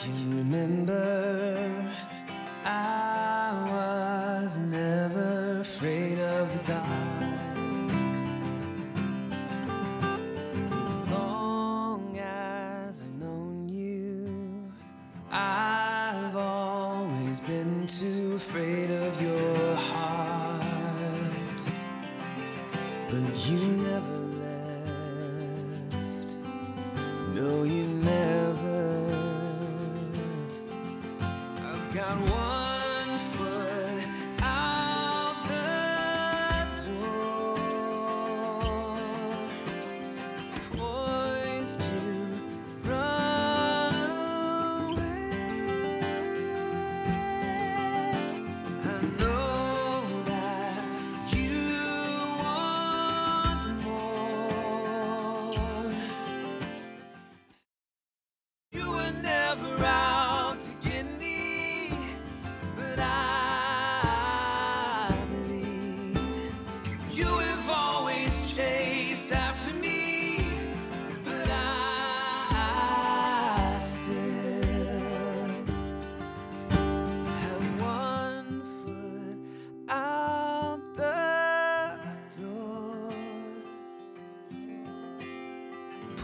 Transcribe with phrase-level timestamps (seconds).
[0.00, 1.92] can remember
[2.64, 6.86] I was never afraid of the dark.
[10.70, 14.72] As long as I've known you,
[15.32, 20.62] I've always been too afraid of your heart.
[23.10, 26.36] But you never left.
[27.34, 28.17] No, you never.
[32.26, 33.57] one foot.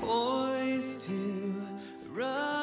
[0.07, 1.67] poised to
[2.13, 2.54] rise.